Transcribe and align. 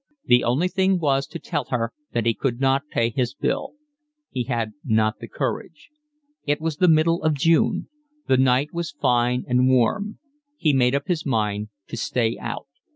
The 0.25 0.43
only 0.43 0.67
thing 0.67 0.97
was 0.97 1.27
to 1.27 1.37
tell 1.37 1.65
her 1.65 1.93
that 2.11 2.25
he 2.25 2.33
could 2.33 2.59
not 2.59 2.87
pay 2.89 3.11
his 3.11 3.35
bill. 3.35 3.75
He 4.31 4.45
had 4.45 4.73
not 4.83 5.19
the 5.19 5.27
courage. 5.27 5.91
It 6.47 6.59
was 6.59 6.77
the 6.77 6.87
middle 6.87 7.21
of 7.21 7.35
June. 7.35 7.87
The 8.27 8.37
night 8.37 8.73
was 8.73 8.89
fine 8.99 9.45
and 9.47 9.67
warm. 9.67 10.17
He 10.57 10.73
made 10.73 10.95
up 10.95 11.05
his 11.07 11.23
mind 11.23 11.67
to 11.87 11.97
stay 11.97 12.35
out. 12.39 12.65